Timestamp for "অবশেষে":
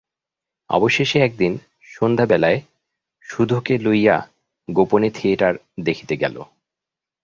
0.69-1.17